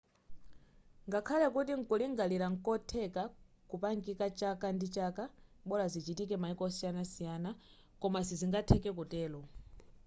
[1.07, 3.23] ngakhale kuti nkulingalira nkotheka
[3.69, 5.23] kupangika chaka ndi chaka
[5.69, 7.49] bola zichitike maiko osiyanasiyana
[8.01, 9.39] koma sizingatheke kutero